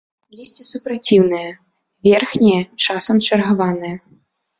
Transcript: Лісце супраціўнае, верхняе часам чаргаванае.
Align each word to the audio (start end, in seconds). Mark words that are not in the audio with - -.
Лісце 0.37 0.63
супраціўнае, 0.69 1.49
верхняе 2.07 2.61
часам 2.87 3.21
чаргаванае. 3.29 3.93